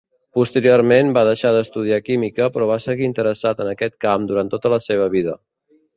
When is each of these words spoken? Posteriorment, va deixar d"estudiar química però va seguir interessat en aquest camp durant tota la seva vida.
Posteriorment, 0.37 1.11
va 1.17 1.23
deixar 1.27 1.51
d"estudiar 1.57 1.99
química 2.07 2.49
però 2.55 2.69
va 2.71 2.77
seguir 2.87 3.07
interessat 3.11 3.61
en 3.67 3.69
aquest 3.75 3.97
camp 4.07 4.27
durant 4.33 4.51
tota 4.55 4.73
la 4.77 4.81
seva 4.87 5.11
vida. 5.19 5.37